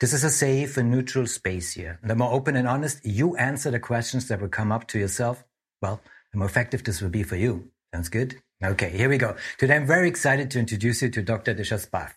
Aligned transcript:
This 0.00 0.12
is 0.12 0.24
a 0.24 0.30
safe 0.30 0.76
and 0.76 0.90
neutral 0.90 1.26
space 1.26 1.72
here. 1.72 1.98
The 2.02 2.14
more 2.14 2.32
open 2.32 2.56
and 2.56 2.68
honest 2.68 3.04
you 3.04 3.36
answer 3.36 3.70
the 3.70 3.80
questions 3.80 4.28
that 4.28 4.40
will 4.40 4.48
come 4.48 4.72
up 4.72 4.86
to 4.88 4.98
yourself, 4.98 5.44
well, 5.82 6.00
the 6.32 6.38
more 6.38 6.46
effective 6.46 6.84
this 6.84 7.00
will 7.00 7.10
be 7.10 7.22
for 7.22 7.36
you. 7.36 7.70
Sounds 7.94 8.08
good? 8.08 8.36
Okay, 8.62 8.90
here 8.90 9.08
we 9.08 9.18
go. 9.18 9.36
Today 9.56 9.76
I'm 9.76 9.86
very 9.86 10.08
excited 10.08 10.50
to 10.50 10.58
introduce 10.58 11.00
you 11.02 11.10
to 11.10 11.22
Dr. 11.22 11.54
Disha 11.54 11.78
Spath. 11.78 12.14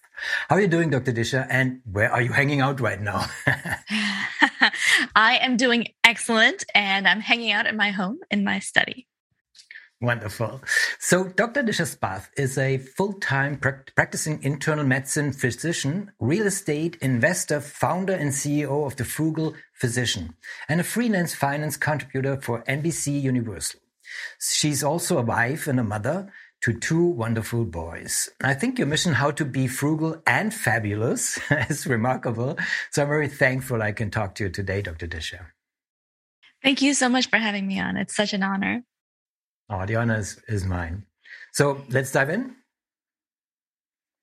How 0.49 0.55
are 0.55 0.61
you 0.61 0.67
doing, 0.67 0.89
Dr. 0.89 1.13
Disha? 1.13 1.45
And 1.49 1.81
where 1.85 2.11
are 2.11 2.21
you 2.21 2.31
hanging 2.31 2.61
out 2.61 2.79
right 2.79 2.99
now? 2.99 3.25
I 5.15 5.37
am 5.41 5.57
doing 5.57 5.87
excellent 6.03 6.63
and 6.73 7.07
I'm 7.07 7.19
hanging 7.19 7.51
out 7.51 7.67
in 7.67 7.77
my 7.77 7.91
home 7.91 8.19
in 8.29 8.43
my 8.43 8.59
study. 8.59 9.07
Wonderful. 10.01 10.61
So, 11.11 11.25
Dr. 11.25 11.61
Disha 11.61 11.85
Spath 11.85 12.29
is 12.37 12.57
a 12.57 12.77
full 12.77 13.11
time 13.11 13.57
pra- 13.57 13.83
practicing 13.95 14.41
internal 14.43 14.85
medicine 14.85 15.33
physician, 15.33 16.13
real 16.21 16.47
estate 16.47 16.95
investor, 17.01 17.59
founder, 17.59 18.13
and 18.13 18.31
CEO 18.31 18.85
of 18.87 18.95
The 18.95 19.03
Frugal 19.03 19.53
Physician, 19.73 20.35
and 20.69 20.79
a 20.79 20.85
freelance 20.85 21.35
finance 21.35 21.75
contributor 21.75 22.39
for 22.39 22.63
NBC 22.63 23.21
Universal. 23.21 23.81
She's 24.39 24.85
also 24.85 25.17
a 25.17 25.21
wife 25.21 25.67
and 25.67 25.81
a 25.81 25.83
mother 25.83 26.31
to 26.61 26.71
two 26.71 27.03
wonderful 27.03 27.65
boys. 27.65 28.29
I 28.41 28.53
think 28.53 28.79
your 28.79 28.87
mission, 28.87 29.11
how 29.15 29.31
to 29.31 29.43
be 29.43 29.67
frugal 29.67 30.21
and 30.25 30.53
fabulous, 30.53 31.41
is 31.69 31.85
remarkable. 31.85 32.57
So, 32.91 33.01
I'm 33.01 33.09
very 33.09 33.27
thankful 33.27 33.81
I 33.81 33.91
can 33.91 34.11
talk 34.11 34.35
to 34.35 34.45
you 34.45 34.49
today, 34.49 34.81
Dr. 34.81 35.09
Disha. 35.09 35.47
Thank 36.63 36.81
you 36.81 36.93
so 36.93 37.09
much 37.09 37.29
for 37.29 37.35
having 37.35 37.67
me 37.67 37.81
on. 37.81 37.97
It's 37.97 38.15
such 38.15 38.31
an 38.31 38.43
honor. 38.43 38.85
Oh, 39.71 39.85
the 39.85 39.95
honor 39.95 40.17
is, 40.17 40.39
is 40.49 40.65
mine. 40.65 41.05
So 41.53 41.81
let's 41.89 42.11
dive 42.11 42.29
in. 42.29 42.55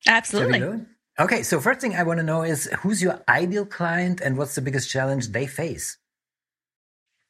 Absolutely. 0.06 0.84
Okay, 1.18 1.42
so 1.42 1.58
first 1.58 1.80
thing 1.80 1.96
I 1.96 2.02
want 2.02 2.18
to 2.18 2.24
know 2.24 2.42
is 2.42 2.70
who's 2.80 3.02
your 3.02 3.20
ideal 3.28 3.64
client 3.66 4.20
and 4.20 4.36
what's 4.36 4.54
the 4.54 4.60
biggest 4.60 4.90
challenge 4.90 5.28
they 5.28 5.46
face? 5.46 5.96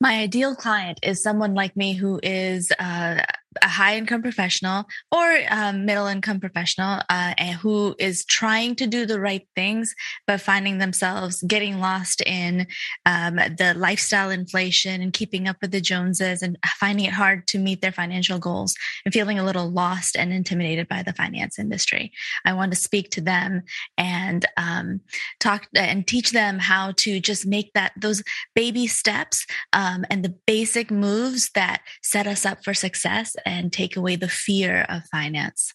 My 0.00 0.20
ideal 0.20 0.54
client 0.54 0.98
is 1.02 1.22
someone 1.22 1.54
like 1.54 1.76
me 1.76 1.94
who 1.94 2.20
is 2.22 2.70
uh, 2.78 3.22
a 3.62 3.68
high 3.68 3.96
income 3.96 4.22
professional 4.22 4.84
or 5.12 5.38
um, 5.50 5.84
middle 5.84 6.06
income 6.06 6.40
professional 6.40 7.00
uh, 7.08 7.34
who 7.60 7.94
is 7.98 8.24
trying 8.24 8.74
to 8.76 8.86
do 8.86 9.06
the 9.06 9.20
right 9.20 9.46
things, 9.54 9.94
but 10.26 10.40
finding 10.40 10.78
themselves 10.78 11.42
getting 11.42 11.80
lost 11.80 12.22
in 12.22 12.66
um, 13.06 13.36
the 13.36 13.74
lifestyle 13.76 14.30
inflation 14.30 15.00
and 15.02 15.12
keeping 15.12 15.48
up 15.48 15.56
with 15.60 15.70
the 15.70 15.80
Joneses 15.80 16.42
and 16.42 16.58
finding 16.78 17.06
it 17.06 17.12
hard 17.12 17.46
to 17.48 17.58
meet 17.58 17.80
their 17.80 17.92
financial 17.92 18.38
goals 18.38 18.74
and 19.04 19.14
feeling 19.14 19.38
a 19.38 19.44
little 19.44 19.70
lost 19.70 20.16
and 20.16 20.32
intimidated 20.32 20.88
by 20.88 21.02
the 21.02 21.12
finance 21.12 21.58
industry. 21.58 22.12
I 22.44 22.52
want 22.52 22.72
to 22.72 22.78
speak 22.78 23.10
to 23.12 23.20
them 23.20 23.62
and 23.96 24.46
um, 24.56 25.00
talk 25.40 25.68
and 25.74 26.06
teach 26.06 26.32
them 26.32 26.58
how 26.58 26.92
to 26.98 27.20
just 27.20 27.46
make 27.46 27.72
that 27.74 27.92
those 27.96 28.22
baby 28.54 28.86
steps 28.86 29.46
um, 29.72 30.04
and 30.10 30.24
the 30.24 30.34
basic 30.46 30.90
moves 30.90 31.50
that 31.54 31.82
set 32.02 32.26
us 32.26 32.44
up 32.44 32.64
for 32.64 32.74
success 32.74 33.36
and 33.48 33.72
take 33.72 33.96
away 33.96 34.16
the 34.16 34.28
fear 34.28 34.84
of 34.88 35.04
finance. 35.06 35.74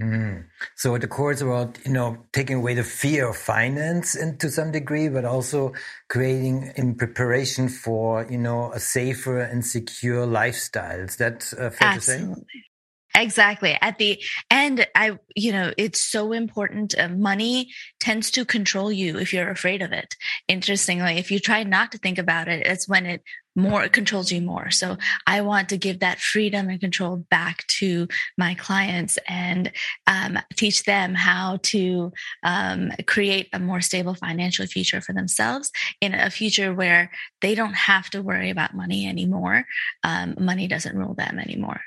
Mm. 0.00 0.46
So 0.76 0.96
the 0.96 1.06
core, 1.06 1.32
it's 1.32 1.42
about 1.42 1.78
you 1.84 1.92
know 1.92 2.24
taking 2.32 2.56
away 2.56 2.74
the 2.74 2.84
fear 2.84 3.28
of 3.28 3.36
finance 3.36 4.14
and 4.14 4.40
to 4.40 4.50
some 4.50 4.72
degree, 4.72 5.08
but 5.08 5.26
also 5.26 5.74
creating 6.08 6.72
in 6.76 6.94
preparation 6.94 7.68
for 7.68 8.26
you 8.30 8.38
know 8.38 8.72
a 8.72 8.80
safer 8.80 9.40
and 9.40 9.64
secure 9.64 10.24
lifestyle. 10.24 11.00
Is 11.00 11.16
that 11.16 11.52
uh, 11.52 11.68
fair 11.68 11.88
Absolutely. 11.88 12.34
to 12.34 12.40
say? 12.40 12.64
Exactly. 13.16 13.76
At 13.80 13.98
the 13.98 14.22
end, 14.50 14.86
I, 14.94 15.18
you 15.34 15.52
know, 15.52 15.72
it's 15.76 16.00
so 16.00 16.32
important. 16.32 16.96
Uh, 16.96 17.08
money 17.08 17.70
tends 17.98 18.30
to 18.32 18.44
control 18.44 18.92
you 18.92 19.18
if 19.18 19.32
you're 19.32 19.50
afraid 19.50 19.82
of 19.82 19.92
it. 19.92 20.14
Interestingly, 20.46 21.18
if 21.18 21.30
you 21.30 21.40
try 21.40 21.64
not 21.64 21.90
to 21.92 21.98
think 21.98 22.18
about 22.18 22.46
it, 22.46 22.66
it's 22.66 22.88
when 22.88 23.06
it 23.06 23.22
more 23.56 23.82
it 23.82 23.92
controls 23.92 24.30
you 24.30 24.40
more. 24.40 24.70
So 24.70 24.96
I 25.26 25.40
want 25.40 25.68
to 25.70 25.76
give 25.76 26.00
that 26.00 26.20
freedom 26.20 26.68
and 26.68 26.80
control 26.80 27.24
back 27.30 27.66
to 27.78 28.08
my 28.38 28.54
clients 28.54 29.18
and 29.28 29.72
um, 30.06 30.38
teach 30.56 30.84
them 30.84 31.14
how 31.14 31.58
to 31.64 32.12
um, 32.42 32.92
create 33.06 33.48
a 33.52 33.58
more 33.58 33.80
stable 33.80 34.14
financial 34.14 34.66
future 34.66 35.00
for 35.00 35.12
themselves 35.12 35.70
in 36.00 36.14
a 36.14 36.30
future 36.30 36.72
where 36.74 37.10
they 37.40 37.54
don't 37.54 37.74
have 37.74 38.08
to 38.10 38.22
worry 38.22 38.50
about 38.50 38.74
money 38.74 39.06
anymore. 39.06 39.64
Um, 40.04 40.36
money 40.38 40.68
doesn't 40.68 40.96
rule 40.96 41.14
them 41.14 41.38
anymore. 41.38 41.80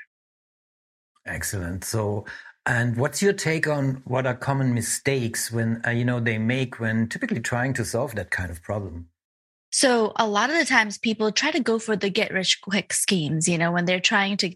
Excellent. 1.26 1.84
So, 1.84 2.26
and 2.66 2.96
what's 2.96 3.22
your 3.22 3.32
take 3.32 3.66
on 3.66 4.02
what 4.04 4.26
are 4.26 4.34
common 4.34 4.74
mistakes 4.74 5.50
when 5.50 5.80
uh, 5.86 5.90
you 5.90 6.04
know 6.04 6.20
they 6.20 6.38
make 6.38 6.80
when 6.80 7.08
typically 7.08 7.40
trying 7.40 7.72
to 7.74 7.84
solve 7.84 8.14
that 8.14 8.30
kind 8.30 8.50
of 8.50 8.62
problem? 8.62 9.08
So 9.74 10.12
a 10.14 10.28
lot 10.28 10.50
of 10.50 10.56
the 10.56 10.64
times 10.64 10.98
people 10.98 11.32
try 11.32 11.50
to 11.50 11.58
go 11.58 11.80
for 11.80 11.96
the 11.96 12.08
get 12.08 12.32
rich 12.32 12.60
quick 12.60 12.92
schemes, 12.92 13.48
you 13.48 13.58
know, 13.58 13.72
when 13.72 13.86
they're 13.86 13.98
trying 13.98 14.36
to 14.36 14.54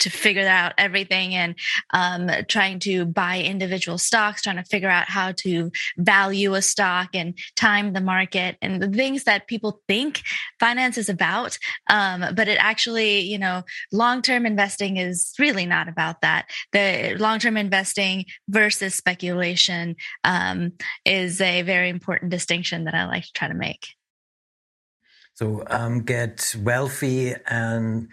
to 0.00 0.10
figure 0.10 0.48
out 0.48 0.72
everything 0.78 1.32
and 1.32 1.54
um, 1.94 2.28
trying 2.48 2.80
to 2.80 3.04
buy 3.04 3.40
individual 3.40 3.98
stocks, 3.98 4.42
trying 4.42 4.56
to 4.56 4.64
figure 4.64 4.88
out 4.88 5.08
how 5.08 5.30
to 5.32 5.70
value 5.96 6.54
a 6.54 6.62
stock 6.62 7.10
and 7.14 7.38
time 7.54 7.92
the 7.92 8.00
market 8.00 8.56
and 8.60 8.82
the 8.82 8.88
things 8.88 9.24
that 9.24 9.46
people 9.46 9.80
think 9.86 10.22
finance 10.58 10.98
is 10.98 11.08
about. 11.08 11.56
Um, 11.88 12.24
but 12.34 12.48
it 12.48 12.58
actually, 12.60 13.20
you 13.20 13.38
know, 13.38 13.62
long 13.92 14.22
term 14.22 14.44
investing 14.44 14.96
is 14.96 15.34
really 15.38 15.66
not 15.66 15.88
about 15.88 16.22
that. 16.22 16.46
The 16.72 17.14
long 17.16 17.38
term 17.38 17.56
investing 17.56 18.24
versus 18.48 18.96
speculation 18.96 19.94
um, 20.24 20.72
is 21.04 21.40
a 21.40 21.62
very 21.62 21.90
important 21.90 22.32
distinction 22.32 22.84
that 22.84 22.94
I 22.94 23.06
like 23.06 23.22
to 23.22 23.32
try 23.32 23.46
to 23.46 23.54
make. 23.54 23.97
So 25.38 25.62
um, 25.68 26.00
get 26.00 26.52
wealthy 26.64 27.32
and 27.46 28.08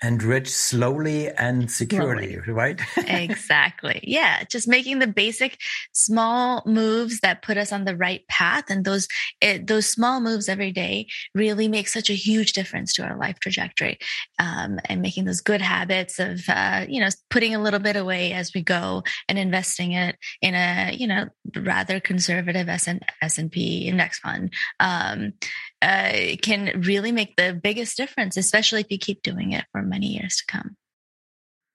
and 0.00 0.22
rich 0.22 0.48
slowly 0.48 1.28
and 1.28 1.70
securely, 1.70 2.34
slowly. 2.34 2.52
right? 2.52 2.80
exactly. 2.96 4.00
Yeah. 4.04 4.44
Just 4.44 4.68
making 4.68 5.00
the 5.00 5.06
basic 5.06 5.58
small 5.92 6.62
moves 6.66 7.20
that 7.20 7.42
put 7.42 7.56
us 7.56 7.72
on 7.72 7.84
the 7.84 7.96
right 7.96 8.26
path. 8.28 8.64
And 8.68 8.84
those, 8.84 9.08
it, 9.40 9.66
those 9.66 9.88
small 9.88 10.20
moves 10.20 10.48
every 10.48 10.72
day 10.72 11.08
really 11.34 11.68
make 11.68 11.88
such 11.88 12.10
a 12.10 12.14
huge 12.14 12.52
difference 12.52 12.94
to 12.94 13.02
our 13.02 13.16
life 13.16 13.40
trajectory. 13.40 13.98
Um, 14.38 14.78
and 14.84 15.02
making 15.02 15.24
those 15.24 15.40
good 15.40 15.60
habits 15.60 16.20
of, 16.20 16.42
uh, 16.48 16.86
you 16.88 17.00
know, 17.00 17.08
putting 17.30 17.54
a 17.54 17.62
little 17.62 17.80
bit 17.80 17.96
away 17.96 18.32
as 18.32 18.52
we 18.54 18.62
go 18.62 19.02
and 19.28 19.38
investing 19.38 19.92
it 19.92 20.16
in 20.40 20.54
a, 20.54 20.92
you 20.96 21.06
know, 21.06 21.28
rather 21.56 21.98
conservative 21.98 22.68
S 22.68 22.86
and 22.86 23.04
S&P 23.20 23.88
index 23.88 24.20
fund. 24.20 24.52
Um, 24.78 25.32
uh, 25.80 26.36
can 26.42 26.80
really 26.82 27.12
make 27.12 27.36
the 27.36 27.52
biggest 27.52 27.96
difference, 27.96 28.36
especially 28.36 28.80
if 28.80 28.90
you 28.90 28.98
keep 28.98 29.22
doing 29.22 29.52
it 29.52 29.64
for 29.70 29.82
many 29.88 30.06
years 30.06 30.36
to 30.36 30.44
come. 30.46 30.76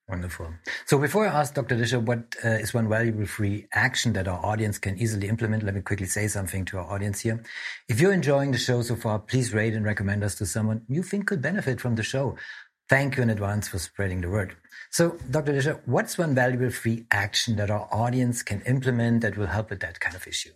Wonderful. 0.10 0.54
So 0.86 0.98
before 0.98 1.26
I 1.26 1.40
ask 1.40 1.54
Dr. 1.54 1.78
Disha 1.78 2.02
what 2.02 2.36
uh, 2.44 2.50
is 2.50 2.74
one 2.74 2.90
valuable 2.90 3.26
free 3.26 3.68
action 3.74 4.12
that 4.14 4.28
our 4.28 4.46
audience 4.46 4.78
can 4.78 4.98
easily 5.00 5.30
implement, 5.30 5.64
let 5.64 5.76
me 5.76 5.82
quickly 5.82 6.08
say 6.08 6.28
something 6.28 6.66
to 6.66 6.78
our 6.78 6.92
audience 6.92 7.22
here. 7.22 7.42
If 7.88 8.02
you're 8.02 8.12
enjoying 8.12 8.52
the 8.52 8.58
show 8.58 8.82
so 8.82 8.98
far, 8.98 9.20
please 9.20 9.54
rate 9.54 9.74
and 9.74 9.86
recommend 9.86 10.24
us 10.24 10.36
to 10.36 10.46
someone 10.46 10.82
you 10.90 11.04
think 11.04 11.28
could 11.28 11.42
benefit 11.42 11.80
from 11.80 11.96
the 11.96 12.04
show. 12.04 12.36
Thank 12.90 13.16
you 13.16 13.24
in 13.24 13.30
advance 13.30 13.70
for 13.70 13.80
spreading 13.80 14.20
the 14.20 14.30
word. 14.30 14.58
So, 14.92 15.18
Dr. 15.32 15.54
Disha, 15.54 15.80
what's 15.86 16.18
one 16.18 16.36
valuable 16.36 16.70
free 16.70 17.06
action 17.10 17.56
that 17.56 17.72
our 17.72 17.88
audience 17.90 18.44
can 18.44 18.62
implement 18.64 19.22
that 19.22 19.38
will 19.38 19.48
help 19.48 19.70
with 19.70 19.80
that 19.80 20.02
kind 20.02 20.16
of 20.18 20.28
issue? 20.28 20.52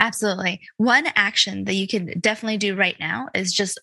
Absolutely. 0.00 0.60
One 0.76 1.06
action 1.16 1.64
that 1.64 1.74
you 1.74 1.88
can 1.88 2.18
definitely 2.20 2.58
do 2.58 2.74
right 2.74 2.96
now 3.00 3.28
is 3.34 3.52
just 3.52 3.80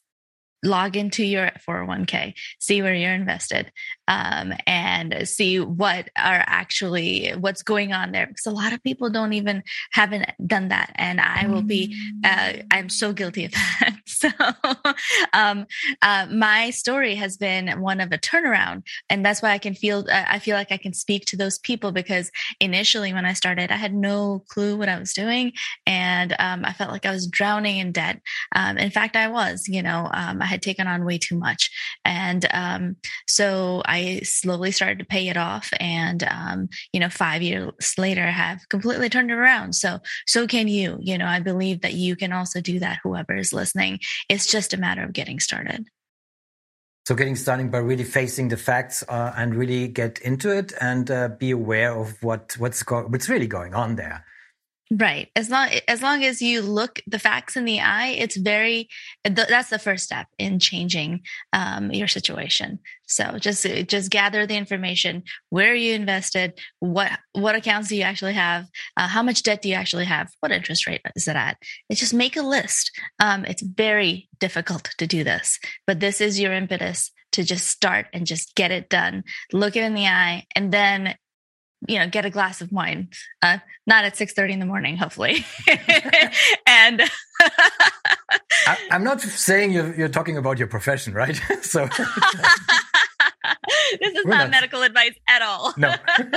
log 0.66 0.98
into 0.98 1.24
your 1.24 1.52
401k, 1.68 2.34
see 2.60 2.82
where 2.82 2.94
you're 2.94 3.14
invested. 3.14 3.72
Um, 4.08 4.54
and 4.68 5.28
see 5.28 5.60
what 5.60 6.10
are 6.18 6.44
actually 6.46 7.32
what's 7.32 7.64
going 7.64 7.94
on 7.94 8.12
there. 8.12 8.28
Because 8.28 8.46
a 8.46 8.52
lot 8.52 8.74
of 8.74 8.84
people 8.84 9.10
don't 9.10 9.34
even 9.34 9.64
haven't 9.92 10.30
done 10.46 10.70
that. 10.70 10.92
And 10.96 11.20
i 11.20 11.48
will 11.48 11.62
be 11.62 11.96
uh, 12.24 12.54
i'm 12.72 12.90
so 12.90 13.14
guilty 13.14 13.46
of 13.46 13.52
that. 13.80 13.96
So 14.06 14.30
um, 15.34 15.66
uh, 16.02 16.28
my 16.32 16.70
story 16.70 17.16
has 17.16 17.38
been 17.38 17.82
one 17.82 18.00
of 18.00 18.12
a 18.12 18.18
turnaround. 18.18 18.84
And 19.10 19.26
that's 19.26 19.42
why 19.42 19.52
i 19.52 19.58
can 19.58 19.74
feel 19.74 20.06
uh, 20.10 20.26
i 20.28 20.40
feel 20.40 20.56
like 20.56 20.72
i 20.72 20.78
can 20.78 20.94
speak 20.94 21.26
to 21.26 21.38
those 21.38 21.60
people 21.60 21.92
because 21.92 22.32
initially 22.60 23.14
when 23.14 23.26
i 23.26 23.34
started 23.34 23.72
i 23.72 23.76
had 23.76 23.94
no 23.94 24.44
clue 24.50 24.78
what 24.78 24.90
i 24.90 25.00
was 25.00 25.14
doing. 25.14 25.54
And 25.88 26.36
um, 26.40 26.66
i 26.66 26.74
felt 26.74 26.92
like 26.92 27.06
i 27.06 27.12
was 27.12 27.28
drowning 27.28 27.78
in 27.78 27.92
debt. 27.92 28.22
Um, 28.56 28.78
in 28.78 28.92
fact 28.92 29.16
i 29.16 29.28
was 29.28 29.68
you 29.68 29.82
know 29.82 30.10
um, 30.14 30.42
i 30.42 30.46
had 30.46 30.62
taken 30.62 30.88
on 30.88 31.06
way 31.06 31.18
too 31.18 31.38
much. 31.38 31.70
And 32.04 32.46
um, 32.52 32.96
so 33.28 33.82
I 33.86 33.95
slowly 34.24 34.72
started 34.72 35.00
to 35.00 35.06
pay 35.06 35.28
it 35.28 35.38
off. 35.38 35.70
And, 35.80 36.24
um, 36.24 36.70
you 36.94 37.00
know, 37.00 37.10
five 37.10 37.42
years 37.42 37.94
later, 37.98 38.26
have 38.26 38.68
completely 38.70 39.10
turned 39.10 39.32
it 39.32 39.36
around. 39.36 39.74
So, 39.74 40.00
so 40.26 40.48
can 40.48 40.68
you. 40.68 40.98
You 41.00 41.18
know, 41.18 41.28
I 41.28 41.40
believe 41.40 41.82
that 41.82 41.94
you 41.94 42.16
can 42.16 42.32
also 42.32 42.62
do 42.62 42.80
that, 42.80 43.00
whoever 43.04 43.36
is 43.36 43.54
listening. 43.54 44.00
It's 44.30 44.48
just 44.48 44.74
a 44.74 44.78
matter 44.78 45.04
of 45.04 45.14
getting 45.14 45.40
started. 45.40 45.86
So 47.08 47.14
getting 47.14 47.36
started 47.36 47.72
by 47.72 47.78
really 47.78 48.04
facing 48.04 48.48
the 48.48 48.58
facts 48.58 49.04
uh, 49.08 49.32
and 49.38 49.54
really 49.54 49.88
get 49.88 50.20
into 50.22 50.50
it 50.50 50.74
and 50.82 51.12
uh, 51.12 51.28
be 51.28 51.52
aware 51.52 51.94
of 51.96 52.22
what 52.24 52.56
what's 52.58 52.82
go- 52.82 53.06
what's 53.08 53.30
really 53.30 53.46
going 53.46 53.76
on 53.76 53.96
there. 53.96 54.26
Right. 54.92 55.30
As 55.36 55.50
long 55.50 55.70
as 55.88 56.04
long 56.04 56.24
as 56.24 56.44
you 56.44 56.62
look 56.62 57.02
the 57.08 57.18
facts 57.18 57.58
in 57.58 57.66
the 57.66 57.80
eye, 57.80 58.10
it's 58.10 58.38
very. 58.38 58.88
That's 59.24 59.70
the 59.70 59.80
first 59.80 60.04
step 60.04 60.28
in 60.38 60.60
changing 60.60 61.22
um, 61.54 61.92
your 61.92 62.08
situation. 62.08 62.78
So 63.08 63.40
just 63.40 63.66
just 63.88 64.12
gather 64.12 64.46
the 64.46 64.56
information. 64.56 65.24
Where 65.50 65.72
are 65.72 65.76
you 65.76 65.96
invested? 65.96 66.60
What 66.82 67.12
what 67.34 67.56
accounts 67.56 67.90
do 67.90 67.96
you 67.96 68.04
actually 68.04 68.34
have? 68.34 68.68
Uh, 68.96 69.08
how 69.08 69.24
much 69.24 69.42
debt 69.42 69.64
do 69.64 69.70
you 69.70 69.76
actually 69.76 70.06
have? 70.06 70.30
What 70.40 70.52
interest 70.52 70.86
rate 70.86 71.02
is 71.16 71.28
it 71.28 71.36
at? 71.36 71.58
It's 71.90 72.00
just 72.00 72.14
make 72.14 72.38
a 72.38 72.44
list. 72.44 72.92
Um, 73.20 73.44
it's 73.46 73.64
very 73.64 74.30
difficult 74.40 74.90
to 75.00 75.08
do 75.08 75.24
this, 75.24 75.60
but 75.88 76.00
this 76.00 76.22
is 76.22 76.40
your 76.40 76.54
impetus 76.54 77.12
to 77.32 77.44
just 77.44 77.68
start 77.68 78.06
and 78.14 78.28
just 78.28 78.56
get 78.56 78.72
it 78.72 78.90
done. 78.90 79.24
Look 79.52 79.76
it 79.76 79.84
in 79.84 79.96
the 79.96 80.06
eye, 80.06 80.46
and 80.56 80.72
then 80.72 81.16
you 81.88 82.00
know 82.00 82.08
get 82.08 82.26
a 82.26 82.30
glass 82.30 82.62
of 82.62 82.72
wine 82.72 83.10
uh, 83.42 83.58
not 83.88 84.06
at 84.06 84.18
6 84.18 84.34
30 84.34 84.54
in 84.54 84.60
the 84.60 84.66
morning 84.66 84.98
hopefully. 84.98 85.46
And 86.68 87.02
I, 88.68 88.78
am 88.92 89.04
not 89.04 89.22
saying 89.22 89.72
you're, 89.72 89.94
you're 89.96 90.10
talking 90.10 90.38
about 90.38 90.58
your 90.58 90.68
profession 90.68 91.14
right? 91.14 91.40
So 91.62 91.88
this 94.00 94.14
is 94.14 94.26
not, 94.26 94.38
not, 94.38 94.50
medical 94.50 94.82
advice 94.82 95.14
at 95.28 95.42
all. 95.42 95.74
No. 95.78 95.94
But 96.18 96.32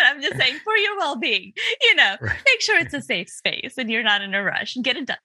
i'm 0.00 0.20
just 0.20 0.36
saying 0.36 0.58
for 0.64 0.76
your 0.76 0.96
well-being 0.98 1.52
you 1.80 1.94
know 1.94 2.16
right. 2.20 2.36
make 2.44 2.60
sure 2.60 2.78
it's 2.78 2.94
a 2.94 3.02
safe 3.02 3.28
space 3.28 3.74
and 3.78 3.90
you're 3.90 4.02
not 4.02 4.22
in 4.22 4.34
a 4.34 4.42
rush. 4.42 4.76
And 4.76 4.84
get 4.84 4.96
it 4.96 5.06
done 5.06 5.16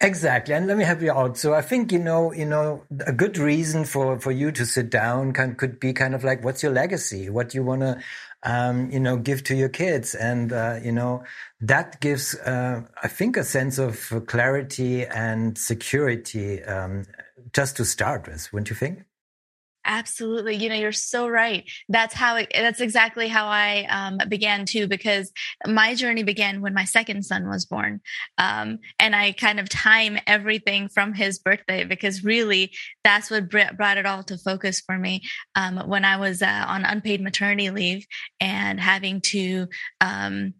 Exactly, 0.00 0.54
and 0.54 0.66
let 0.66 0.76
me 0.76 0.84
help 0.84 1.00
you 1.00 1.10
out. 1.10 1.38
So 1.38 1.54
I 1.54 1.62
think 1.62 1.90
you 1.90 1.98
know, 1.98 2.30
you 2.32 2.44
know, 2.44 2.84
a 3.06 3.12
good 3.12 3.38
reason 3.38 3.84
for 3.86 4.20
for 4.20 4.30
you 4.30 4.52
to 4.52 4.66
sit 4.66 4.90
down 4.90 5.32
can 5.32 5.54
could 5.54 5.80
be 5.80 5.94
kind 5.94 6.14
of 6.14 6.22
like, 6.22 6.44
what's 6.44 6.62
your 6.62 6.72
legacy? 6.72 7.30
What 7.30 7.48
do 7.48 7.58
you 7.58 7.64
want 7.64 7.80
to 7.80 7.98
um, 8.46 8.90
you 8.90 9.00
know, 9.00 9.16
give 9.16 9.42
to 9.44 9.54
your 9.56 9.68
kids. 9.68 10.14
And, 10.14 10.52
uh, 10.52 10.78
you 10.82 10.92
know, 10.92 11.24
that 11.60 12.00
gives, 12.00 12.34
uh, 12.36 12.82
I 13.02 13.08
think, 13.08 13.36
a 13.36 13.44
sense 13.44 13.78
of 13.78 14.12
clarity 14.28 15.04
and 15.04 15.58
security 15.58 16.62
um, 16.62 17.04
just 17.52 17.76
to 17.78 17.84
start 17.84 18.26
with, 18.28 18.52
wouldn't 18.52 18.70
you 18.70 18.76
think? 18.76 19.04
Absolutely. 19.86 20.56
You 20.56 20.68
know, 20.68 20.74
you're 20.74 20.90
so 20.90 21.28
right. 21.28 21.64
That's 21.88 22.12
how 22.12 22.36
it, 22.36 22.50
that's 22.52 22.80
exactly 22.80 23.28
how 23.28 23.46
I 23.46 23.86
um, 23.88 24.18
began 24.28 24.66
too, 24.66 24.88
because 24.88 25.30
my 25.64 25.94
journey 25.94 26.24
began 26.24 26.60
when 26.60 26.74
my 26.74 26.84
second 26.84 27.24
son 27.24 27.48
was 27.48 27.66
born. 27.66 28.00
Um, 28.36 28.80
and 28.98 29.14
I 29.14 29.30
kind 29.32 29.60
of 29.60 29.68
time 29.68 30.18
everything 30.26 30.88
from 30.88 31.14
his 31.14 31.38
birthday 31.38 31.84
because 31.84 32.24
really 32.24 32.72
that's 33.04 33.30
what 33.30 33.48
brought 33.48 33.96
it 33.96 34.06
all 34.06 34.24
to 34.24 34.36
focus 34.36 34.80
for 34.84 34.98
me. 34.98 35.22
Um, 35.54 35.78
when 35.88 36.04
I 36.04 36.16
was 36.16 36.42
uh, 36.42 36.64
on 36.66 36.84
unpaid 36.84 37.20
maternity 37.20 37.70
leave 37.70 38.06
and 38.40 38.80
having 38.80 39.20
to, 39.22 39.68
um, 40.00 40.54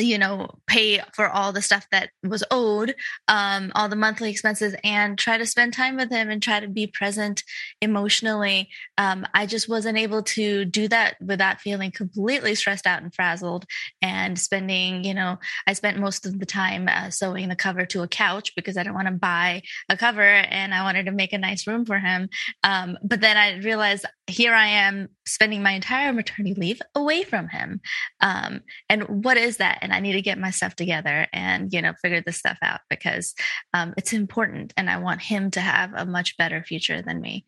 you 0.00 0.18
know 0.18 0.48
pay 0.66 1.00
for 1.14 1.28
all 1.28 1.52
the 1.52 1.62
stuff 1.62 1.86
that 1.90 2.10
was 2.22 2.44
owed 2.50 2.94
um, 3.28 3.72
all 3.74 3.88
the 3.88 3.96
monthly 3.96 4.30
expenses 4.30 4.74
and 4.84 5.18
try 5.18 5.38
to 5.38 5.46
spend 5.46 5.72
time 5.72 5.96
with 5.96 6.10
him 6.10 6.30
and 6.30 6.42
try 6.42 6.60
to 6.60 6.68
be 6.68 6.86
present 6.86 7.42
emotionally. 7.80 8.68
Um, 8.98 9.26
i 9.34 9.46
just 9.46 9.68
wasn't 9.68 9.98
able 9.98 10.22
to 10.22 10.64
do 10.64 10.88
that 10.88 11.16
without 11.20 11.60
feeling 11.60 11.90
completely 11.90 12.54
stressed 12.54 12.86
out 12.86 13.02
and 13.02 13.14
frazzled 13.14 13.64
and 14.02 14.38
spending 14.38 15.04
you 15.04 15.14
know 15.14 15.38
i 15.66 15.72
spent 15.72 15.98
most 15.98 16.26
of 16.26 16.38
the 16.38 16.46
time 16.46 16.88
uh, 16.88 17.10
sewing 17.10 17.48
the 17.48 17.56
cover 17.56 17.86
to 17.86 18.02
a 18.02 18.08
couch 18.08 18.54
because 18.54 18.76
i 18.76 18.82
didn't 18.82 18.94
want 18.94 19.08
to 19.08 19.14
buy 19.14 19.62
a 19.88 19.96
cover 19.96 20.22
and 20.22 20.74
i 20.74 20.82
wanted 20.82 21.06
to 21.06 21.12
make 21.12 21.32
a 21.32 21.38
nice 21.38 21.66
room 21.66 21.84
for 21.84 21.98
him. 21.98 22.28
Um, 22.62 22.98
but 23.02 23.20
then 23.20 23.36
i 23.36 23.56
realized 23.58 24.04
here 24.26 24.54
i 24.54 24.66
am 24.66 25.08
spending 25.30 25.62
my 25.62 25.72
entire 25.72 26.12
maternity 26.12 26.54
leave 26.54 26.82
away 26.94 27.22
from 27.22 27.48
him. 27.48 27.80
Um, 28.20 28.60
and 28.88 29.24
what 29.24 29.36
is 29.36 29.58
that? 29.58 29.78
And 29.80 29.89
I 29.92 30.00
need 30.00 30.12
to 30.12 30.22
get 30.22 30.38
my 30.38 30.50
stuff 30.50 30.76
together 30.76 31.26
and, 31.32 31.72
you 31.72 31.82
know, 31.82 31.94
figure 32.02 32.22
this 32.24 32.38
stuff 32.38 32.58
out 32.62 32.80
because 32.88 33.34
um, 33.74 33.94
it's 33.96 34.12
important 34.12 34.72
and 34.76 34.90
I 34.90 34.98
want 34.98 35.22
him 35.22 35.50
to 35.52 35.60
have 35.60 35.92
a 35.94 36.06
much 36.06 36.36
better 36.36 36.62
future 36.62 37.02
than 37.02 37.20
me. 37.20 37.44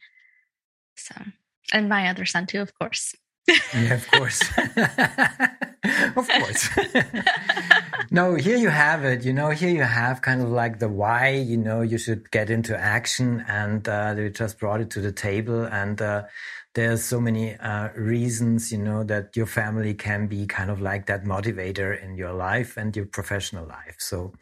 So, 0.96 1.14
and 1.72 1.88
my 1.88 2.08
other 2.08 2.26
son 2.26 2.46
too, 2.46 2.60
of 2.60 2.72
course. 2.78 3.14
yeah, 3.74 3.94
of 3.94 4.10
course. 4.10 4.42
of 6.16 6.28
course. 6.28 6.68
no, 8.10 8.34
here 8.34 8.56
you 8.56 8.68
have 8.68 9.04
it. 9.04 9.24
You 9.24 9.32
know, 9.32 9.50
here 9.50 9.70
you 9.70 9.82
have 9.82 10.20
kind 10.20 10.42
of 10.42 10.50
like 10.50 10.78
the 10.78 10.88
why, 10.88 11.30
you 11.30 11.56
know, 11.56 11.80
you 11.80 11.98
should 11.98 12.30
get 12.30 12.50
into 12.50 12.78
action 12.78 13.44
and 13.48 13.88
uh, 13.88 14.14
they 14.14 14.28
just 14.30 14.58
brought 14.58 14.80
it 14.80 14.90
to 14.90 15.00
the 15.00 15.12
table. 15.12 15.64
And 15.64 16.00
uh, 16.02 16.24
there's 16.74 17.04
so 17.04 17.20
many 17.20 17.56
uh, 17.56 17.88
reasons, 17.94 18.72
you 18.72 18.78
know, 18.78 19.04
that 19.04 19.36
your 19.36 19.46
family 19.46 19.94
can 19.94 20.26
be 20.26 20.46
kind 20.46 20.70
of 20.70 20.80
like 20.80 21.06
that 21.06 21.24
motivator 21.24 22.02
in 22.02 22.16
your 22.16 22.32
life 22.32 22.76
and 22.76 22.94
your 22.94 23.06
professional 23.06 23.66
life. 23.66 23.96
So 23.98 24.32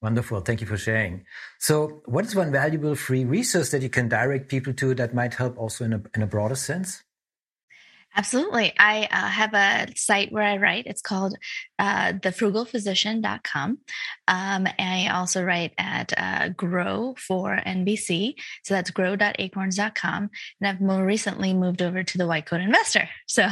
wonderful. 0.00 0.40
Thank 0.40 0.60
you 0.60 0.66
for 0.66 0.76
sharing. 0.76 1.24
So 1.58 2.02
what 2.06 2.24
is 2.24 2.34
one 2.34 2.52
valuable 2.52 2.94
free 2.94 3.24
resource 3.24 3.70
that 3.70 3.82
you 3.82 3.90
can 3.90 4.08
direct 4.08 4.48
people 4.48 4.72
to 4.74 4.94
that 4.94 5.14
might 5.14 5.34
help 5.34 5.58
also 5.58 5.84
in 5.84 5.92
a, 5.92 6.02
in 6.14 6.22
a 6.22 6.26
broader 6.26 6.54
sense? 6.54 7.02
Absolutely. 8.16 8.72
I 8.78 9.08
uh, 9.10 9.28
have 9.28 9.54
a 9.54 9.86
site 9.96 10.32
where 10.32 10.42
I 10.42 10.56
write. 10.56 10.86
It's 10.86 11.00
called 11.00 11.36
uh, 11.78 12.12
thefrugalphysician.com. 12.14 13.78
Um, 14.26 14.66
and 14.66 14.74
I 14.78 15.08
also 15.08 15.44
write 15.44 15.72
at 15.78 16.12
uh, 16.16 16.48
Grow 16.48 17.14
for 17.16 17.56
NBC. 17.64 18.34
So 18.64 18.74
that's 18.74 18.90
grow.acorns.com. 18.90 20.30
And 20.60 20.68
I've 20.68 20.80
more 20.80 21.04
recently 21.04 21.54
moved 21.54 21.82
over 21.82 22.02
to 22.02 22.18
the 22.18 22.26
White 22.26 22.46
Coat 22.46 22.60
Investor. 22.60 23.08
So, 23.30 23.48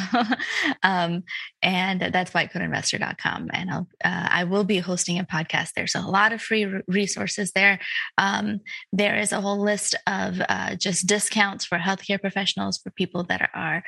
um, 0.83 1.23
and 1.63 2.01
that's 2.01 2.33
whitecoatinvestor.com. 2.33 3.51
And 3.53 3.71
I'll, 3.71 3.89
uh, 4.05 4.29
I 4.29 4.43
will 4.43 4.65
be 4.65 4.79
hosting 4.79 5.21
a 5.21 5.25
podcast 5.25 5.75
there. 5.75 5.87
So 5.87 6.01
a 6.01 6.11
lot 6.11 6.33
of 6.33 6.43
free 6.43 6.67
resources 6.89 7.53
there. 7.53 7.79
Um, 8.19 8.61
there 8.93 9.17
is 9.17 9.31
a 9.31 9.41
whole 9.41 9.61
list 9.61 9.95
of 10.09 10.43
uh, 10.49 10.75
just 10.75 11.07
discounts 11.07 11.65
for 11.65 11.79
healthcare 11.79 12.21
professionals 12.21 12.79
for 12.79 12.91
people 12.91 13.23
that 13.25 13.51
are 13.55 13.85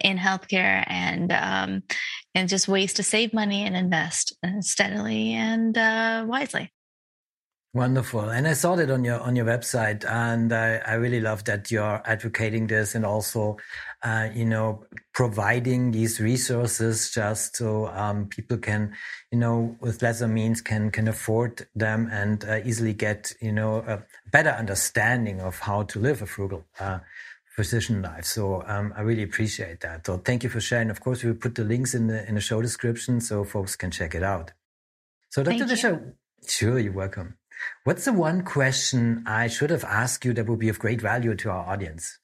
in 0.00 0.18
healthcare 0.18 0.84
and 0.86 1.32
um, 1.32 1.82
and 2.34 2.48
just 2.48 2.68
ways 2.68 2.92
to 2.94 3.02
save 3.02 3.32
money 3.32 3.64
and 3.64 3.76
invest 3.76 4.36
uh, 4.44 4.60
steadily 4.60 5.32
and 5.32 5.76
uh, 5.76 6.24
wisely. 6.26 6.72
Wonderful, 7.74 8.30
and 8.30 8.48
I 8.48 8.54
saw 8.54 8.74
that 8.76 8.90
on 8.90 9.04
your 9.04 9.20
on 9.20 9.36
your 9.36 9.44
website, 9.44 10.02
and 10.08 10.50
I, 10.50 10.76
I 10.76 10.94
really 10.94 11.20
love 11.20 11.44
that 11.44 11.70
you're 11.70 12.00
advocating 12.06 12.66
this, 12.68 12.94
and 12.94 13.04
also, 13.04 13.58
uh, 14.02 14.30
you 14.34 14.46
know, 14.46 14.86
providing 15.12 15.90
these 15.90 16.18
resources 16.18 17.10
just 17.10 17.56
so 17.56 17.88
um, 17.88 18.28
people 18.28 18.56
can, 18.56 18.94
you 19.30 19.38
know, 19.38 19.76
with 19.80 20.00
lesser 20.00 20.26
means 20.26 20.62
can 20.62 20.90
can 20.90 21.06
afford 21.06 21.66
them 21.74 22.08
and 22.10 22.46
uh, 22.46 22.60
easily 22.64 22.94
get, 22.94 23.34
you 23.42 23.52
know, 23.52 23.84
a 23.86 24.02
better 24.32 24.50
understanding 24.50 25.42
of 25.42 25.58
how 25.58 25.82
to 25.82 25.98
live 25.98 26.22
a 26.22 26.26
frugal 26.26 26.64
uh, 26.80 27.00
physician 27.56 28.02
life. 28.02 28.26
So 28.26 28.62
um, 28.66 28.92
I 28.96 29.00
really 29.00 29.22
appreciate 29.22 29.80
that. 29.80 30.06
So 30.06 30.18
thank 30.18 30.44
you 30.44 30.50
for 30.50 30.60
sharing. 30.60 30.90
Of 30.90 31.00
course, 31.00 31.24
we 31.24 31.30
will 31.30 31.38
put 31.38 31.54
the 31.54 31.64
links 31.64 31.94
in 31.94 32.06
the 32.06 32.28
in 32.28 32.34
the 32.34 32.40
show 32.40 32.60
description 32.60 33.20
so 33.20 33.44
folks 33.44 33.74
can 33.74 33.90
check 33.90 34.14
it 34.14 34.22
out. 34.22 34.52
So 35.30 35.42
Dr. 35.42 35.64
Disha, 35.64 36.12
sure, 36.46 36.78
you're 36.78 36.92
welcome. 36.92 37.38
What's 37.84 38.04
the 38.04 38.12
one 38.12 38.42
question 38.42 39.24
I 39.26 39.48
should 39.48 39.70
have 39.70 39.84
asked 39.84 40.24
you 40.24 40.34
that 40.34 40.46
would 40.46 40.58
be 40.58 40.68
of 40.68 40.78
great 40.78 41.00
value 41.00 41.34
to 41.34 41.50
our 41.50 41.66
audience? 41.66 42.18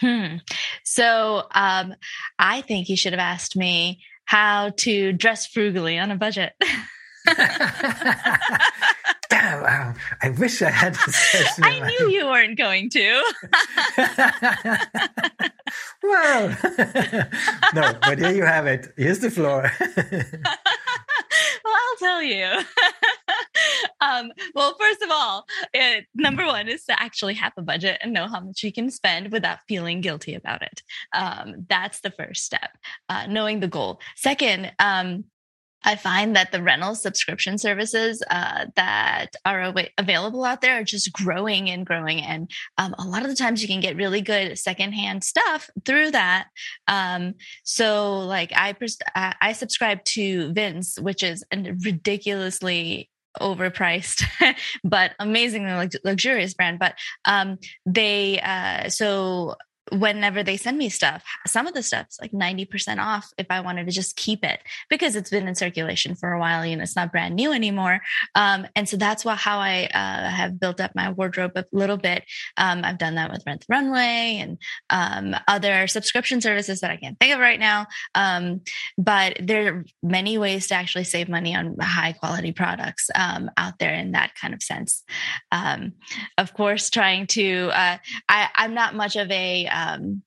Hmm. 0.00 0.36
So 0.84 1.42
um, 1.52 1.94
I 2.38 2.60
think 2.60 2.88
you 2.88 2.96
should 2.96 3.12
have 3.12 3.20
asked 3.20 3.56
me 3.56 4.00
how 4.26 4.70
to 4.78 5.12
dress 5.12 5.46
frugally 5.46 5.98
on 5.98 6.10
a 6.12 6.16
budget. 6.16 6.52
Wow, 9.66 9.94
I 10.22 10.30
wish 10.30 10.62
I 10.62 10.70
had. 10.70 10.96
I 11.60 11.80
knew 11.80 12.08
you 12.08 12.26
weren't 12.26 12.56
going 12.56 12.88
to. 12.90 13.22
well, 16.04 16.48
no, 17.74 17.94
but 18.02 18.18
here 18.18 18.32
you 18.32 18.44
have 18.44 18.66
it. 18.66 18.92
Here's 18.96 19.18
the 19.18 19.30
floor. 19.30 19.72
well, 19.80 20.22
I'll 21.66 21.96
tell 21.98 22.22
you. 22.22 22.46
um, 24.00 24.30
well, 24.54 24.76
first 24.78 25.02
of 25.02 25.08
all, 25.10 25.46
it, 25.74 26.06
number 26.14 26.46
one 26.46 26.68
is 26.68 26.84
to 26.84 27.02
actually 27.02 27.34
have 27.34 27.52
a 27.56 27.62
budget 27.62 27.98
and 28.02 28.12
know 28.12 28.28
how 28.28 28.38
much 28.38 28.62
you 28.62 28.72
can 28.72 28.88
spend 28.88 29.32
without 29.32 29.58
feeling 29.66 30.00
guilty 30.00 30.34
about 30.34 30.62
it. 30.62 30.80
Um, 31.12 31.66
that's 31.68 32.02
the 32.02 32.12
first 32.12 32.44
step, 32.44 32.70
uh, 33.08 33.26
knowing 33.26 33.58
the 33.58 33.66
goal. 33.66 33.98
Second, 34.14 34.70
um, 34.78 35.24
I 35.86 35.94
find 35.94 36.34
that 36.34 36.50
the 36.50 36.62
rental 36.62 36.96
subscription 36.96 37.58
services 37.58 38.22
uh, 38.28 38.66
that 38.74 39.28
are 39.44 39.62
av- 39.62 39.88
available 39.96 40.44
out 40.44 40.60
there 40.60 40.80
are 40.80 40.84
just 40.84 41.12
growing 41.12 41.70
and 41.70 41.86
growing. 41.86 42.20
And 42.20 42.50
um, 42.76 42.94
a 42.98 43.04
lot 43.04 43.22
of 43.22 43.28
the 43.28 43.36
times 43.36 43.62
you 43.62 43.68
can 43.68 43.80
get 43.80 43.96
really 43.96 44.20
good 44.20 44.58
secondhand 44.58 45.22
stuff 45.22 45.70
through 45.84 46.10
that. 46.10 46.48
Um, 46.88 47.34
so, 47.62 48.18
like, 48.18 48.52
I, 48.54 48.72
pers- 48.72 48.98
I 49.14 49.52
subscribe 49.52 50.02
to 50.04 50.52
Vince, 50.52 50.98
which 50.98 51.22
is 51.22 51.44
a 51.52 51.72
ridiculously 51.84 53.08
overpriced 53.40 54.24
but 54.84 55.12
amazingly 55.18 55.90
luxurious 56.04 56.54
brand 56.54 56.78
but 56.78 56.94
um 57.26 57.58
they 57.84 58.40
uh 58.40 58.88
so 58.88 59.54
whenever 59.92 60.42
they 60.42 60.56
send 60.56 60.78
me 60.78 60.88
stuff, 60.88 61.24
some 61.46 61.66
of 61.66 61.74
the 61.74 61.82
stuff's 61.82 62.18
like 62.20 62.32
90% 62.32 62.98
off 62.98 63.30
if 63.38 63.46
I 63.50 63.60
wanted 63.60 63.86
to 63.86 63.92
just 63.92 64.16
keep 64.16 64.44
it 64.44 64.60
because 64.90 65.14
it's 65.14 65.30
been 65.30 65.46
in 65.46 65.54
circulation 65.54 66.14
for 66.14 66.32
a 66.32 66.40
while 66.40 66.62
and 66.62 66.82
it's 66.82 66.96
not 66.96 67.12
brand 67.12 67.36
new 67.36 67.52
anymore. 67.52 68.00
Um, 68.34 68.66
and 68.74 68.88
so 68.88 68.96
that's 68.96 69.24
what, 69.24 69.38
how 69.38 69.58
I 69.58 69.88
uh, 69.92 70.30
have 70.30 70.58
built 70.58 70.80
up 70.80 70.92
my 70.94 71.10
wardrobe 71.10 71.52
a 71.56 71.64
little 71.72 71.96
bit. 71.96 72.24
Um, 72.56 72.82
I've 72.84 72.98
done 72.98 73.14
that 73.14 73.30
with 73.30 73.44
Rent 73.46 73.60
the 73.60 73.66
Runway 73.68 74.38
and 74.40 74.58
um, 74.90 75.36
other 75.46 75.86
subscription 75.86 76.40
services 76.40 76.80
that 76.80 76.90
I 76.90 76.96
can't 76.96 77.18
think 77.18 77.34
of 77.34 77.40
right 77.40 77.60
now. 77.60 77.86
Um, 78.14 78.62
but 78.98 79.36
there 79.40 79.74
are 79.74 79.84
many 80.02 80.38
ways 80.38 80.66
to 80.68 80.74
actually 80.74 81.04
save 81.04 81.28
money 81.28 81.54
on 81.54 81.76
high 81.80 82.12
quality 82.12 82.52
products 82.52 83.08
um, 83.14 83.50
out 83.56 83.78
there 83.78 83.94
in 83.94 84.12
that 84.12 84.32
kind 84.40 84.52
of 84.52 84.62
sense. 84.62 85.04
Um, 85.52 85.92
of 86.38 86.54
course, 86.54 86.90
trying 86.90 87.26
to, 87.28 87.70
uh, 87.72 87.98
I, 88.28 88.48
I'm 88.54 88.74
not 88.74 88.94
much 88.94 89.16
of 89.16 89.30
a, 89.30 89.66
um, 89.76 90.22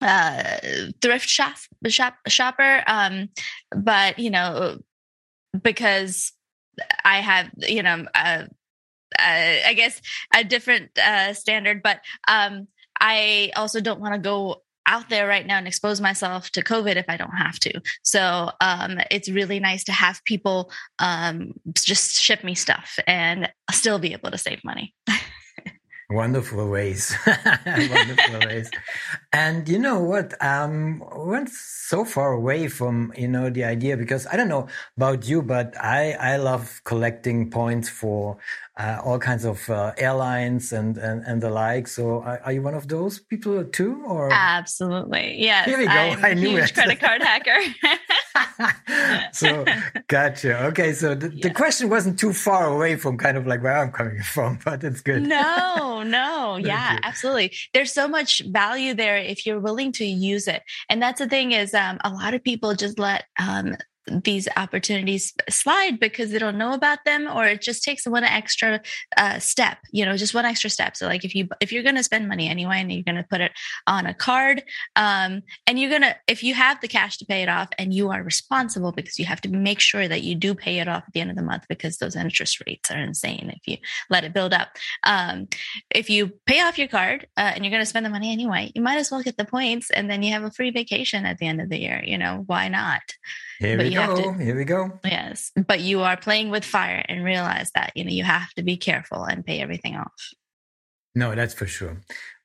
uh, 0.00 0.58
thrift 1.00 1.28
shop, 1.28 1.56
shop 1.88 2.14
shopper. 2.28 2.82
Um, 2.86 3.30
but 3.74 4.18
you 4.18 4.30
know, 4.30 4.78
because 5.62 6.32
I 7.04 7.20
have, 7.20 7.50
you 7.56 7.82
know, 7.82 8.06
uh, 8.14 8.44
uh, 9.18 9.56
I 9.66 9.74
guess 9.76 10.00
a 10.34 10.44
different 10.44 10.98
uh, 10.98 11.34
standard, 11.34 11.82
but 11.82 12.00
um, 12.28 12.68
I 13.00 13.52
also 13.56 13.80
don't 13.80 14.00
want 14.00 14.14
to 14.14 14.20
go 14.20 14.62
out 14.86 15.08
there 15.08 15.26
right 15.26 15.46
now 15.46 15.56
and 15.56 15.66
expose 15.66 16.00
myself 16.00 16.50
to 16.50 16.62
COVID 16.62 16.96
if 16.96 17.06
I 17.08 17.16
don't 17.16 17.30
have 17.30 17.58
to. 17.60 17.80
So 18.02 18.50
um, 18.60 18.98
it's 19.10 19.30
really 19.30 19.58
nice 19.58 19.84
to 19.84 19.92
have 19.92 20.22
people 20.24 20.70
um, 20.98 21.52
just 21.74 22.20
ship 22.20 22.44
me 22.44 22.54
stuff 22.54 22.98
and 23.06 23.50
still 23.70 23.98
be 23.98 24.12
able 24.12 24.30
to 24.30 24.38
save 24.38 24.62
money. 24.64 24.94
Wonderful 26.14 26.68
ways, 26.68 27.12
wonderful 27.66 28.38
ways, 28.46 28.70
and 29.32 29.68
you 29.68 29.80
know 29.80 29.98
what? 29.98 30.34
Um, 30.40 31.02
we're 31.10 31.44
so 31.48 32.04
far 32.04 32.32
away 32.32 32.68
from 32.68 33.12
you 33.16 33.26
know 33.26 33.50
the 33.50 33.64
idea 33.64 33.96
because 33.96 34.24
I 34.28 34.36
don't 34.36 34.46
know 34.48 34.68
about 34.96 35.26
you, 35.26 35.42
but 35.42 35.74
I 35.80 36.12
I 36.12 36.36
love 36.36 36.80
collecting 36.84 37.50
points 37.50 37.88
for 37.88 38.36
uh, 38.76 39.00
all 39.04 39.18
kinds 39.18 39.44
of 39.44 39.68
uh, 39.70 39.92
airlines 39.96 40.72
and, 40.72 40.96
and 40.98 41.24
and 41.26 41.40
the 41.40 41.50
like. 41.50 41.86
So 41.86 42.22
are, 42.22 42.40
are, 42.44 42.52
you 42.52 42.60
one 42.60 42.74
of 42.74 42.88
those 42.88 43.20
people 43.20 43.64
too, 43.64 44.02
or 44.06 44.32
absolutely? 44.32 45.36
Yes. 45.38 45.66
Here 45.66 45.78
we 45.78 45.86
go. 45.86 45.92
I'm 45.92 46.24
I 46.24 46.34
knew 46.34 46.56
it. 46.56 46.74
credit 46.74 46.98
card 46.98 47.22
hacker. 47.22 47.58
so 49.32 49.64
gotcha. 50.08 50.64
Okay, 50.66 50.92
so 50.92 51.14
the, 51.14 51.30
yeah. 51.32 51.48
the 51.48 51.54
question 51.54 51.88
wasn't 51.88 52.18
too 52.18 52.32
far 52.32 52.66
away 52.66 52.96
from 52.96 53.16
kind 53.16 53.36
of 53.36 53.46
like 53.46 53.62
where 53.62 53.76
I'm 53.76 53.92
coming 53.92 54.20
from, 54.34 54.58
but 54.64 54.82
it's 54.82 55.00
good. 55.00 55.22
No, 55.22 56.02
no, 56.02 56.56
yeah, 56.60 56.94
you. 56.94 57.00
absolutely. 57.04 57.52
There's 57.72 57.92
so 57.92 58.08
much 58.08 58.42
value 58.46 58.94
there 58.94 59.16
if 59.16 59.46
you're 59.46 59.60
willing 59.60 59.92
to 59.92 60.04
use 60.04 60.48
it, 60.48 60.62
and 60.88 61.00
that's 61.00 61.20
the 61.20 61.28
thing 61.28 61.52
is, 61.52 61.74
um, 61.74 61.98
a 62.02 62.10
lot 62.10 62.34
of 62.34 62.42
people 62.42 62.74
just 62.74 62.98
let 62.98 63.24
um, 63.38 63.76
these 64.06 64.48
opportunities 64.56 65.32
slide 65.48 65.98
because 65.98 66.30
they 66.30 66.38
don't 66.38 66.58
know 66.58 66.72
about 66.72 67.04
them 67.04 67.26
or 67.26 67.46
it 67.46 67.62
just 67.62 67.82
takes 67.82 68.06
one 68.06 68.24
extra 68.24 68.80
uh, 69.16 69.38
step 69.38 69.78
you 69.92 70.04
know 70.04 70.16
just 70.16 70.34
one 70.34 70.44
extra 70.44 70.70
step. 70.70 70.96
So 70.96 71.06
like 71.06 71.24
if 71.24 71.34
you 71.34 71.48
if 71.60 71.72
you're 71.72 71.82
going 71.82 71.94
to 71.96 72.02
spend 72.02 72.28
money 72.28 72.48
anyway 72.48 72.80
and 72.80 72.92
you're 72.92 73.02
going 73.02 73.16
to 73.16 73.26
put 73.28 73.40
it 73.40 73.52
on 73.86 74.06
a 74.06 74.14
card 74.14 74.62
um, 74.96 75.42
and 75.66 75.78
you're 75.78 75.90
going 75.90 76.02
to 76.02 76.16
if 76.26 76.42
you 76.42 76.54
have 76.54 76.80
the 76.80 76.88
cash 76.88 77.16
to 77.18 77.24
pay 77.26 77.42
it 77.42 77.48
off 77.48 77.68
and 77.78 77.94
you 77.94 78.10
are 78.10 78.22
responsible 78.22 78.92
because 78.92 79.18
you 79.18 79.24
have 79.24 79.40
to 79.42 79.48
make 79.48 79.80
sure 79.80 80.08
that 80.08 80.22
you 80.22 80.34
do 80.34 80.54
pay 80.54 80.78
it 80.78 80.88
off 80.88 81.04
at 81.06 81.12
the 81.12 81.20
end 81.20 81.30
of 81.30 81.36
the 81.36 81.42
month 81.42 81.64
because 81.68 81.98
those 81.98 82.16
interest 82.16 82.62
rates 82.66 82.90
are 82.90 82.98
insane 82.98 83.52
if 83.54 83.66
you 83.66 83.78
let 84.10 84.24
it 84.24 84.34
build 84.34 84.52
up. 84.52 84.68
Um, 85.04 85.48
if 85.90 86.10
you 86.10 86.32
pay 86.46 86.60
off 86.60 86.78
your 86.78 86.88
card 86.88 87.26
uh, 87.36 87.52
and 87.54 87.64
you're 87.64 87.70
going 87.70 87.82
to 87.82 87.86
spend 87.86 88.04
the 88.04 88.10
money 88.10 88.32
anyway 88.32 88.72
you 88.74 88.82
might 88.82 88.98
as 88.98 89.10
well 89.10 89.22
get 89.22 89.36
the 89.36 89.44
points 89.44 89.90
and 89.90 90.10
then 90.10 90.22
you 90.22 90.32
have 90.32 90.42
a 90.42 90.50
free 90.50 90.70
vacation 90.70 91.24
at 91.24 91.38
the 91.38 91.46
end 91.46 91.60
of 91.60 91.68
the 91.68 91.78
year 91.78 92.02
you 92.04 92.18
know 92.18 92.42
why 92.46 92.68
not? 92.68 93.02
Here 93.58 93.76
but 93.76 93.90
go. 93.94 94.16
To, 94.16 94.32
Here 94.44 94.56
we 94.56 94.64
go. 94.64 95.00
Yes. 95.04 95.52
But 95.66 95.80
you 95.80 96.02
are 96.02 96.16
playing 96.16 96.50
with 96.50 96.64
fire 96.64 97.04
and 97.08 97.24
realize 97.24 97.70
that, 97.74 97.92
you 97.94 98.04
know, 98.04 98.10
you 98.10 98.24
have 98.24 98.52
to 98.54 98.62
be 98.62 98.76
careful 98.76 99.24
and 99.24 99.44
pay 99.44 99.60
everything 99.60 99.96
off. 99.96 100.12
No, 101.14 101.34
that's 101.34 101.54
for 101.54 101.66
sure. 101.66 102.00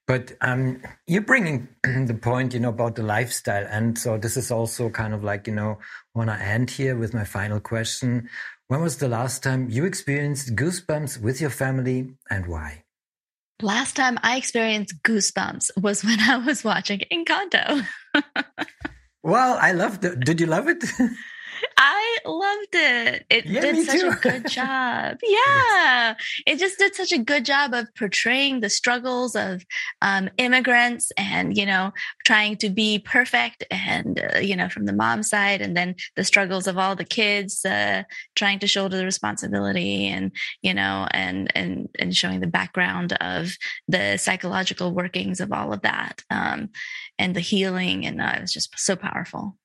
But 0.08 0.34
um, 0.42 0.82
you're 1.08 1.22
bringing 1.22 1.68
the 1.84 2.18
point, 2.20 2.54
you 2.54 2.60
know, 2.60 2.70
about 2.70 2.96
the 2.96 3.04
lifestyle. 3.04 3.66
And 3.70 3.98
so 3.98 4.18
this 4.18 4.38
is 4.38 4.52
also 4.52 4.90
kind 4.90 5.14
of 5.14 5.24
like, 5.24 5.48
you 5.48 5.54
know, 5.54 5.80
want 6.16 6.30
to 6.30 6.36
end 6.36 6.70
here 6.70 6.96
with 6.96 7.14
my 7.14 7.24
final 7.24 7.60
question. 7.60 8.30
When 8.68 8.82
was 8.82 8.98
the 8.98 9.08
last 9.08 9.44
time 9.44 9.70
you 9.70 9.86
experienced 9.86 10.56
goosebumps 10.56 11.22
with 11.22 11.42
your 11.42 11.50
family 11.50 12.12
and 12.30 12.48
why? 12.48 12.84
Last 13.62 13.96
time 13.96 14.18
I 14.24 14.38
experienced 14.38 15.04
goosebumps 15.04 15.82
was 15.82 16.04
when 16.04 16.20
I 16.20 16.38
was 16.38 16.64
watching 16.64 17.02
Encanto. 17.12 17.86
Well, 19.24 19.58
I 19.60 19.74
loved 19.74 20.06
it. 20.06 20.22
Did 20.22 20.40
you 20.40 20.48
love 20.48 20.68
it? 20.68 20.84
I 21.78 22.18
loved 22.26 22.74
it. 22.74 23.26
It 23.30 23.46
yeah, 23.46 23.62
did 23.62 23.86
such 23.86 24.00
too. 24.00 24.10
a 24.10 24.16
good 24.16 24.48
job. 24.50 25.18
Yeah. 25.24 26.16
It 26.46 26.60
just 26.60 26.78
did 26.78 26.96
such 26.96 27.12
a 27.12 27.18
good 27.18 27.46
job 27.46 27.74
of 27.74 27.94
portraying 27.96 28.60
the 28.60 28.70
struggles 28.70 29.36
of 29.36 29.64
um, 30.02 30.30
immigrants 30.38 31.12
and, 31.18 31.56
you 31.58 31.66
know, 31.66 31.92
trying 32.26 32.58
to 32.58 32.70
be 32.70 33.00
perfect 33.00 33.64
and, 33.72 34.20
uh, 34.36 34.40
you 34.40 34.56
know, 34.56 34.70
from 34.70 34.86
the 34.86 34.94
mom 34.94 35.24
side, 35.24 35.62
and 35.62 35.76
then 35.76 35.96
the 36.16 36.24
struggles 36.24 36.68
of 36.68 36.78
all 36.78 36.96
the 36.96 37.06
kids 37.06 37.66
uh, 37.66 38.04
trying 38.36 38.60
to 38.60 38.68
shoulder 38.68 38.98
the 38.98 39.06
responsibility 39.06 40.08
and, 40.08 40.32
you 40.62 40.74
know, 40.74 41.08
and, 41.12 41.52
and, 41.56 41.90
and 42.00 42.16
showing 42.16 42.40
the 42.40 42.48
background 42.48 43.14
of 43.22 43.52
the 43.88 44.18
psychological 44.18 44.94
workings 44.94 45.40
of 45.40 45.52
all 45.52 45.74
of 45.74 45.82
that 45.82 46.22
um, 46.30 46.70
and 47.18 47.36
the 47.36 47.40
healing. 47.40 48.06
And 48.06 48.22
uh, 48.22 48.34
it 48.38 48.42
was 48.42 48.54
just 48.54 48.78
so 48.78 48.96
powerful. 48.96 49.56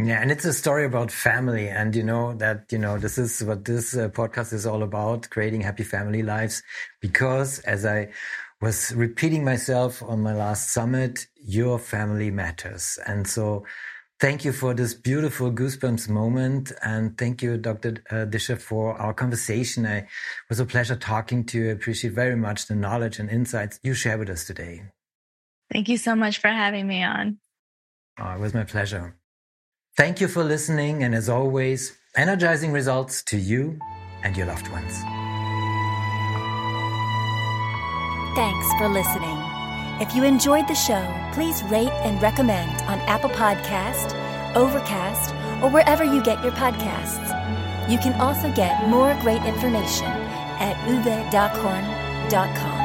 Yeah, 0.00 0.22
and 0.22 0.30
it's 0.30 0.44
a 0.44 0.52
story 0.52 0.84
about 0.84 1.10
family, 1.10 1.68
and 1.68 1.94
you 1.96 2.04
know 2.04 2.32
that 2.34 2.70
you 2.70 2.78
know 2.78 2.98
this 2.98 3.18
is 3.18 3.42
what 3.42 3.64
this 3.64 3.96
uh, 3.96 4.08
podcast 4.10 4.52
is 4.52 4.64
all 4.64 4.84
about: 4.84 5.28
creating 5.28 5.62
happy 5.62 5.82
family 5.82 6.22
lives. 6.22 6.62
Because 7.00 7.58
as 7.60 7.84
I 7.84 8.10
was 8.60 8.94
repeating 8.94 9.44
myself 9.44 10.00
on 10.00 10.20
my 10.20 10.32
last 10.32 10.70
summit, 10.72 11.26
your 11.34 11.80
family 11.80 12.30
matters, 12.30 12.96
and 13.08 13.26
so 13.26 13.64
thank 14.20 14.44
you 14.44 14.52
for 14.52 14.72
this 14.72 14.94
beautiful 14.94 15.50
goosebumps 15.50 16.08
moment, 16.08 16.70
and 16.80 17.18
thank 17.18 17.42
you, 17.42 17.56
Dr. 17.58 17.96
Uh, 18.08 18.24
Disha, 18.26 18.56
for 18.56 18.96
our 18.98 19.12
conversation. 19.12 19.84
I, 19.84 19.96
it 19.96 20.06
was 20.48 20.60
a 20.60 20.64
pleasure 20.64 20.94
talking 20.94 21.44
to 21.46 21.58
you. 21.58 21.68
I 21.70 21.72
appreciate 21.72 22.12
very 22.12 22.36
much 22.36 22.66
the 22.66 22.76
knowledge 22.76 23.18
and 23.18 23.28
insights 23.28 23.80
you 23.82 23.94
share 23.94 24.16
with 24.16 24.30
us 24.30 24.44
today. 24.46 24.84
Thank 25.72 25.88
you 25.88 25.96
so 25.96 26.14
much 26.14 26.38
for 26.38 26.48
having 26.48 26.86
me 26.86 27.02
on. 27.02 27.38
Oh, 28.20 28.30
it 28.34 28.38
was 28.38 28.54
my 28.54 28.62
pleasure. 28.62 29.17
Thank 29.98 30.20
you 30.20 30.28
for 30.28 30.44
listening, 30.44 31.02
and 31.02 31.12
as 31.12 31.28
always, 31.28 31.98
energizing 32.14 32.70
results 32.70 33.20
to 33.24 33.36
you 33.36 33.80
and 34.22 34.36
your 34.36 34.46
loved 34.46 34.68
ones. 34.68 34.94
Thanks 38.36 38.72
for 38.78 38.86
listening. 38.86 39.36
If 40.00 40.14
you 40.14 40.22
enjoyed 40.22 40.68
the 40.68 40.76
show, 40.76 41.04
please 41.32 41.64
rate 41.64 41.90
and 42.06 42.22
recommend 42.22 42.80
on 42.82 43.00
Apple 43.08 43.30
Podcast, 43.30 44.14
Overcast, 44.54 45.34
or 45.64 45.68
wherever 45.68 46.04
you 46.04 46.22
get 46.22 46.44
your 46.44 46.52
podcasts. 46.52 47.34
You 47.90 47.98
can 47.98 48.14
also 48.20 48.52
get 48.52 48.88
more 48.88 49.18
great 49.20 49.42
information 49.42 50.06
at 50.06 50.76
uvedockhorn.com. 50.86 52.77